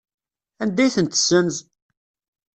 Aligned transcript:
Anda 0.61 0.81
ay 0.83 0.93
tent-tessenz? 0.95 1.55